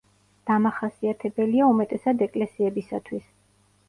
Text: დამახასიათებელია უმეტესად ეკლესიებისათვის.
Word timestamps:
დამახასიათებელია 0.51 1.67
უმეტესად 1.73 2.23
ეკლესიებისათვის. 2.27 3.29